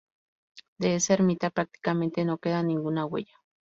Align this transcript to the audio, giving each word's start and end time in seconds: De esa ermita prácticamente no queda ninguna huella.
De 0.79 0.95
esa 0.95 1.13
ermita 1.13 1.51
prácticamente 1.51 2.25
no 2.25 2.39
queda 2.39 2.63
ninguna 2.63 3.05
huella. 3.05 3.35